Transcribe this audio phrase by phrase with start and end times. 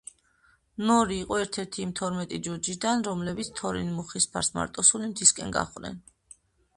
[0.91, 6.01] ნორი იყო ერთ-ერთი იმ თორმეტი ჯუჯიდან, რომლებიც თორინ მუხისფარს მარტოსული მთისკენ გაყვნენ.